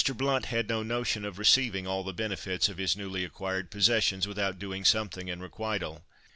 Blount 0.15 0.45
had 0.47 0.67
no 0.67 0.81
notion 0.81 1.23
of 1.25 1.37
receiving 1.37 1.85
all 1.85 2.03
the 2.03 2.11
benefits 2.11 2.67
of 2.67 2.79
his 2.79 2.97
newly 2.97 3.23
acquired 3.23 3.69
possessions 3.69 4.27
without 4.27 4.57
doing 4.57 4.83
something 4.83 5.27
in 5.27 5.39
requital. 5.43 6.03